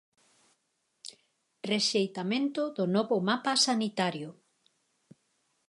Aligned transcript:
'Rexeitamento 1.67 2.61
do 2.77 2.83
novo 2.95 3.17
mapa 3.27 3.53
sanitario'. 3.67 4.33